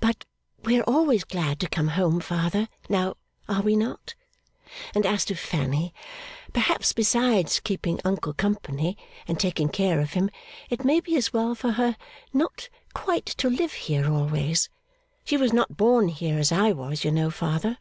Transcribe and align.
'But 0.00 0.24
we 0.62 0.80
are 0.80 0.84
always 0.84 1.24
glad 1.24 1.60
to 1.60 1.68
come 1.68 1.88
home, 1.88 2.20
father; 2.20 2.70
now, 2.88 3.16
are 3.50 3.60
we 3.60 3.76
not? 3.76 4.14
And 4.94 5.04
as 5.04 5.26
to 5.26 5.34
Fanny, 5.34 5.92
perhaps 6.54 6.94
besides 6.94 7.60
keeping 7.60 8.00
uncle 8.02 8.32
company 8.32 8.96
and 9.28 9.38
taking 9.38 9.68
care 9.68 10.00
of 10.00 10.14
him, 10.14 10.30
it 10.70 10.86
may 10.86 11.00
be 11.00 11.18
as 11.18 11.34
well 11.34 11.54
for 11.54 11.72
her 11.72 11.98
not 12.32 12.70
quite 12.94 13.26
to 13.26 13.50
live 13.50 13.74
here, 13.74 14.10
always. 14.10 14.70
She 15.22 15.36
was 15.36 15.52
not 15.52 15.76
born 15.76 16.08
here 16.08 16.38
as 16.38 16.50
I 16.50 16.72
was, 16.72 17.04
you 17.04 17.10
know, 17.10 17.30
father. 17.30 17.76